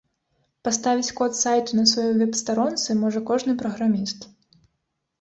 [0.67, 4.19] Паставіць код з сайту на сваёй вэб-старонцы можа кожны праграміст.